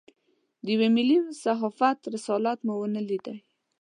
د 0.63 0.65
یوه 0.75 0.87
ملي 0.95 1.17
صحافت 1.43 1.97
رسالت 2.13 2.59
مو 2.67 2.73
ونه 2.79 3.01
لېدای. 3.09 3.37